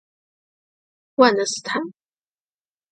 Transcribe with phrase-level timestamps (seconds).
[1.17, 1.79] 万德斯坦。